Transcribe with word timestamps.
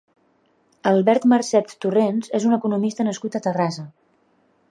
Albert 0.91 1.27
Marcet 1.33 1.75
Torrens 1.85 2.33
és 2.41 2.49
un 2.51 2.57
economista 2.59 3.07
nascut 3.09 3.37
a 3.41 3.45
Terrassa. 3.49 3.87